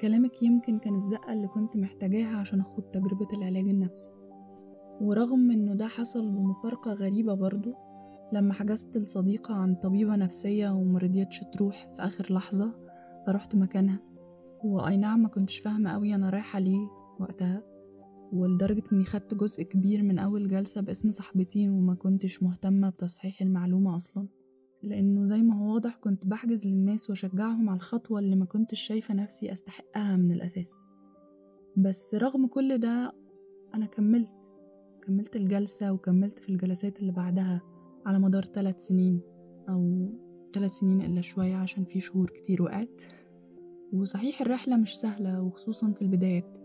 كلامك 0.01 0.43
يمكن 0.43 0.79
كان 0.79 0.95
الزقة 0.95 1.33
اللي 1.33 1.47
كنت 1.47 1.77
محتاجاها 1.77 2.37
عشان 2.37 2.59
أخوض 2.59 2.83
تجربة 2.83 3.27
العلاج 3.33 3.67
النفسي. 3.67 4.09
ورغم 5.01 5.51
إنه 5.51 5.73
ده 5.73 5.87
حصل 5.87 6.29
بمفارقة 6.29 6.93
غريبة 6.93 7.33
برضو 7.33 7.73
لما 8.33 8.53
حجزت 8.53 8.97
لصديقة 8.97 9.53
عن 9.53 9.75
طبيبة 9.75 10.15
نفسية 10.15 10.69
ومرضيتش 10.69 11.39
تروح 11.53 11.93
في 11.95 12.01
آخر 12.01 12.33
لحظة 12.33 12.75
فرحت 13.27 13.55
مكانها. 13.55 13.99
وأي 14.63 14.97
نعم 14.97 15.19
ما 15.21 15.27
كنتش 15.27 15.57
فاهمة 15.57 15.89
أوي 15.89 16.15
أنا 16.15 16.29
رايحة 16.29 16.59
ليه 16.59 16.87
وقتها. 17.19 17.63
ولدرجة 18.33 18.83
إني 18.93 19.03
خدت 19.03 19.33
جزء 19.33 19.63
كبير 19.63 20.03
من 20.03 20.19
أول 20.19 20.47
جلسة 20.47 20.81
باسم 20.81 21.11
صاحبتي 21.11 21.69
وما 21.69 21.95
كنتش 21.95 22.43
مهتمة 22.43 22.89
بتصحيح 22.89 23.41
المعلومة 23.41 23.95
أصلا. 23.95 24.27
لأنه 24.83 25.25
زي 25.25 25.41
ما 25.41 25.55
هو 25.59 25.73
واضح 25.73 25.95
كنت 25.95 26.25
بحجز 26.27 26.67
للناس 26.67 27.09
وأشجعهم 27.09 27.69
على 27.69 27.77
الخطوة 27.77 28.19
اللي 28.19 28.35
ما 28.35 28.45
كنتش 28.45 28.79
شايفة 28.79 29.13
نفسي 29.13 29.53
أستحقها 29.53 30.15
من 30.15 30.31
الأساس. 30.31 30.81
بس 31.77 32.15
رغم 32.15 32.47
كل 32.47 32.77
ده 32.77 33.13
أنا 33.75 33.85
كملت. 33.85 34.35
كملت 35.01 35.35
الجلسة 35.35 35.91
وكملت 35.91 36.39
في 36.39 36.49
الجلسات 36.49 36.99
اللي 36.99 37.11
بعدها. 37.11 37.72
على 38.05 38.19
مدار 38.19 38.45
ثلاث 38.45 38.79
سنين 38.85 39.21
أو 39.69 40.09
ثلاث 40.53 40.71
سنين 40.71 41.01
إلا 41.01 41.21
شوية 41.21 41.55
عشان 41.55 41.85
في 41.85 41.99
شهور 41.99 42.29
كتير 42.29 42.61
وقعت. 42.63 43.01
وصحيح 43.93 44.41
الرحلة 44.41 44.77
مش 44.77 44.99
سهلة 44.99 45.41
وخصوصا 45.41 45.91
في 45.91 46.01
البدايات. 46.01 46.57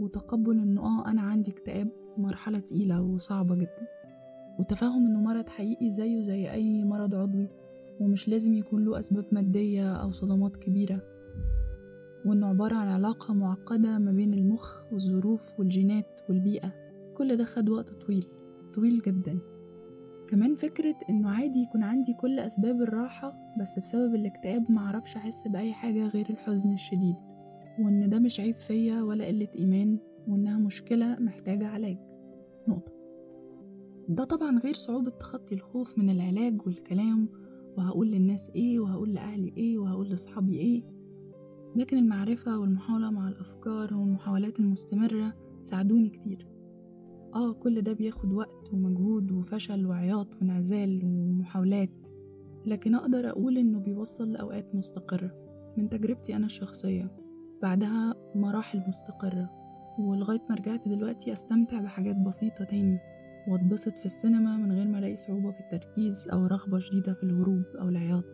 وتقبل 0.00 0.58
إنه 0.58 0.82
آه 0.82 1.10
أنا 1.10 1.20
عندي 1.20 1.50
اكتئاب 1.50 1.88
مرحلة 2.16 2.58
تقيلة 2.58 3.02
وصعبة 3.02 3.54
جدا. 3.54 3.86
وتفهم 4.58 5.06
إنه 5.06 5.20
مرض 5.20 5.48
حقيقي 5.48 5.90
زيه 5.90 6.22
زي 6.22 6.50
أي 6.52 6.84
مرض 6.84 7.14
عضوي 7.14 7.48
ومش 8.00 8.28
لازم 8.28 8.54
يكون 8.54 8.84
له 8.84 9.00
أسباب 9.00 9.26
مادية 9.32 9.92
أو 9.92 10.10
صدمات 10.10 10.56
كبيرة. 10.56 11.02
وإنه 12.26 12.46
عبارة 12.46 12.74
عن 12.74 12.88
علاقة 12.88 13.34
معقدة 13.34 13.98
ما 13.98 14.12
بين 14.12 14.34
المخ 14.34 14.92
والظروف 14.92 15.42
والجينات 15.58 16.20
والبيئة. 16.28 16.72
كل 17.16 17.36
ده 17.36 17.44
خد 17.44 17.68
وقت 17.68 17.94
طويل 17.94 18.26
طويل 18.74 19.02
جدا. 19.02 19.38
كمان 20.28 20.54
فكرة 20.54 20.94
إنه 21.10 21.30
عادي 21.30 21.62
يكون 21.62 21.82
عندي 21.82 22.14
كل 22.14 22.38
أسباب 22.38 22.82
الراحة 22.82 23.54
بس 23.60 23.78
بسبب 23.78 24.14
الاكتئاب 24.14 24.70
معرفش 24.72 25.16
أحس 25.16 25.48
بأي 25.48 25.72
حاجة 25.72 26.08
غير 26.08 26.30
الحزن 26.30 26.72
الشديد 26.72 27.16
وإن 27.78 28.08
ده 28.10 28.18
مش 28.18 28.40
عيب 28.40 28.56
فيا 28.56 29.02
ولا 29.02 29.26
قلة 29.26 29.48
إيمان 29.58 29.98
وإنها 30.28 30.58
مشكلة 30.58 31.16
محتاجة 31.20 31.68
علاج. 31.68 31.98
نقطة. 32.68 32.92
ده 34.08 34.24
طبعا 34.24 34.58
غير 34.58 34.74
صعوبة 34.74 35.10
تخطي 35.10 35.54
الخوف 35.54 35.98
من 35.98 36.10
العلاج 36.10 36.66
والكلام 36.66 37.28
وهقول 37.76 38.10
للناس 38.10 38.50
إيه 38.50 38.80
وهقول 38.80 39.14
لأهلي 39.14 39.52
إيه 39.56 39.78
وهقول 39.78 40.08
لأصحابي 40.10 40.58
إيه. 40.58 40.82
لكن 41.76 41.98
المعرفة 41.98 42.58
والمحاولة 42.58 43.10
مع 43.10 43.28
الأفكار 43.28 43.94
والمحاولات 43.94 44.60
المستمرة 44.60 45.34
ساعدوني 45.62 46.08
كتير. 46.08 46.47
آه 47.34 47.52
كل 47.52 47.82
ده 47.82 47.92
بياخد 47.92 48.32
وقت 48.32 48.72
ومجهود 48.72 49.32
وفشل 49.32 49.86
وعياط 49.86 50.34
وانعزال 50.34 51.00
ومحاولات 51.04 52.08
لكن 52.66 52.94
أقدر 52.94 53.28
أقول 53.30 53.58
إنه 53.58 53.80
بيوصل 53.80 54.32
لأوقات 54.32 54.74
مستقرة 54.74 55.32
من 55.78 55.88
تجربتي 55.88 56.36
أنا 56.36 56.46
الشخصية 56.46 57.10
بعدها 57.62 58.14
مراحل 58.34 58.82
مستقرة 58.88 59.50
ولغاية 59.98 60.40
ما 60.50 60.54
رجعت 60.56 60.88
دلوقتي 60.88 61.32
أستمتع 61.32 61.80
بحاجات 61.80 62.16
بسيطة 62.16 62.64
تاني 62.64 62.98
وأتبسط 63.48 63.98
في 63.98 64.06
السينما 64.06 64.56
من 64.56 64.72
غير 64.72 64.88
ما 64.88 64.98
ألاقي 64.98 65.16
صعوبة 65.16 65.50
في 65.50 65.60
التركيز 65.60 66.28
أو 66.32 66.46
رغبة 66.46 66.78
شديدة 66.78 67.12
في 67.12 67.22
الهروب 67.22 67.64
أو 67.80 67.88
العياط. 67.88 68.24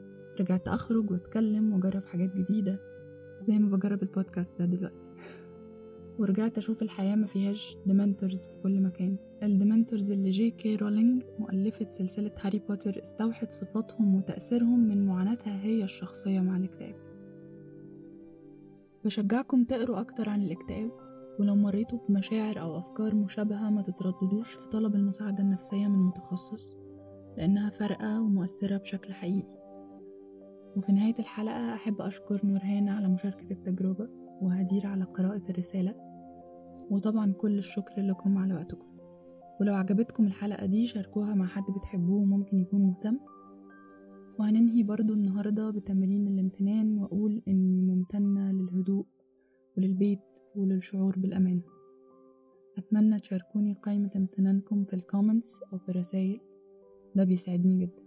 رجعت 0.40 0.68
أخرج 0.68 1.10
وأتكلم 1.10 1.72
وأجرب 1.72 2.04
حاجات 2.04 2.34
جديدة 2.34 2.78
زي 3.40 3.58
ما 3.58 3.76
بجرب 3.76 4.02
البودكاست 4.02 4.58
ده 4.58 4.64
دلوقتي. 4.64 5.08
ورجعت 6.18 6.58
أشوف 6.58 6.82
الحياة 6.82 7.16
ما 7.16 7.26
فيهاش 7.26 7.76
Dementors 7.86 8.46
في 8.46 8.56
كل 8.62 8.80
مكان. 8.80 9.16
ال 9.42 9.49
Dementors 9.49 10.10
اللي 10.10 10.30
جي 10.30 10.50
كي 10.50 10.76
رولينج 10.76 11.22
مؤلفة 11.38 11.90
سلسلة 11.90 12.30
هاري 12.40 12.58
بوتر 12.58 13.02
استوحت 13.02 13.52
صفاتهم 13.52 14.14
وتأثيرهم 14.14 14.88
من 14.88 15.06
معاناتها 15.06 15.62
هي 15.62 15.84
الشخصية 15.84 16.40
مع 16.40 16.56
الاكتئاب. 16.56 16.94
بشجعكم 19.04 19.64
تقروا 19.64 20.00
أكتر 20.00 20.28
عن 20.28 20.42
الاكتئاب 20.42 20.90
ولو 21.40 21.54
مريتوا 21.54 21.98
بمشاعر 22.08 22.60
أو 22.60 22.78
أفكار 22.78 23.14
مشابهة 23.14 23.70
ما 23.70 23.82
تترددوش 23.82 24.54
في 24.54 24.68
طلب 24.68 24.94
المساعدة 24.94 25.42
النفسية 25.42 25.88
من 25.88 25.98
متخصص 25.98 26.76
لأنها 27.36 27.70
فارقة 27.70 28.22
ومؤثرة 28.22 28.76
بشكل 28.76 29.12
حقيقي. 29.12 29.54
وفي 30.76 30.92
نهاية 30.92 31.14
الحلقة 31.18 31.74
أحب 31.74 32.00
أشكر 32.00 32.40
نورهان 32.44 32.88
على 32.88 33.08
مشاركة 33.08 33.52
التجربة. 33.52 34.23
وهدير 34.42 34.86
على 34.86 35.04
قراءة 35.04 35.50
الرسالة. 35.50 35.94
وطبعا 36.90 37.32
كل 37.32 37.58
الشكر 37.58 38.02
لكم 38.02 38.38
على 38.38 38.54
وقتكم. 38.54 38.86
ولو 39.60 39.74
عجبتكم 39.74 40.26
الحلقة 40.26 40.66
دي 40.66 40.86
شاركوها 40.86 41.34
مع 41.34 41.46
حد 41.46 41.62
بتحبوه 41.78 42.24
ممكن 42.24 42.58
يكون 42.58 42.82
مهتم. 42.82 43.18
وهننهي 44.38 44.82
برضو 44.82 45.14
النهاردة 45.14 45.70
بتمرين 45.70 46.26
الامتنان 46.28 46.98
وأقول 46.98 47.42
إني 47.48 47.82
ممتنة 47.82 48.52
للهدوء 48.52 49.06
وللبيت 49.76 50.20
وللشعور 50.56 51.18
بالأمان. 51.18 51.62
أتمنى 52.78 53.20
تشاركوني 53.20 53.74
قائمة 53.74 54.10
امتنانكم 54.16 54.84
في 54.84 54.94
الكومنتس 54.96 55.62
أو 55.72 55.78
في 55.78 55.88
الرسايل. 55.88 56.40
ده 57.16 57.24
بيساعدني 57.24 57.78
جدا. 57.78 58.02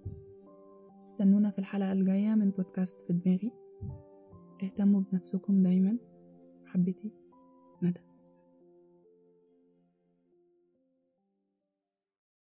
استنونا 1.06 1.50
في 1.52 1.60
الحلقة 1.60 1.92
الجاية 1.92 2.36
من 2.36 2.50
بودكاست 2.50 3.02
في 3.02 3.14
دماغي. 3.14 3.52
اهتموا 4.64 5.02
بنفسكم 5.12 5.64
دايما. 5.64 5.98
حبيتي 6.78 7.12
ندى 7.82 8.00